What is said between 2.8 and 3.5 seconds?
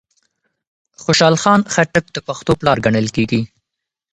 ګڼل کېږي